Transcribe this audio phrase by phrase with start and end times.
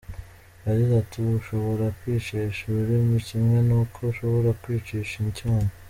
[0.67, 5.69] Yagize ati “Ushobora kwicisha ururimi, kimwe nuko ushobora kwicisha icyuma.